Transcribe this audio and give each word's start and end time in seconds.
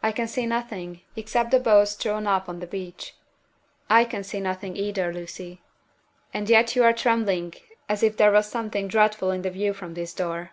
"I 0.00 0.12
can 0.12 0.28
see 0.28 0.46
nothing, 0.46 1.00
except 1.16 1.50
the 1.50 1.58
boats 1.58 1.96
drawn 1.96 2.28
up 2.28 2.48
on 2.48 2.60
the 2.60 2.68
beach." 2.68 3.16
"I 3.90 4.04
can 4.04 4.22
see 4.22 4.38
nothing 4.38 4.76
either, 4.76 5.12
Lucy." 5.12 5.60
"And 6.32 6.48
yet 6.48 6.76
you 6.76 6.84
are 6.84 6.92
trembling 6.92 7.52
as 7.88 8.04
if 8.04 8.16
there 8.16 8.30
was 8.30 8.46
something 8.46 8.86
dreadful 8.86 9.32
in 9.32 9.42
the 9.42 9.50
view 9.50 9.72
from 9.72 9.94
this 9.94 10.14
door." 10.14 10.52